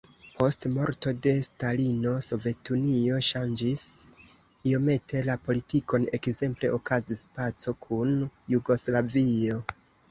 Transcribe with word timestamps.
Post 0.37 0.65
morto 0.75 1.11
de 1.25 1.33
Stalino 1.47 2.13
Sovetunio 2.29 3.19
ŝanĝis 3.29 3.85
iomete 4.71 5.23
la 5.31 5.39
politikon, 5.51 6.09
ekzemple 6.21 6.75
okazis 6.81 7.25
paco 7.39 7.79
kun 7.89 8.19
Jugoslavio. 8.57 9.67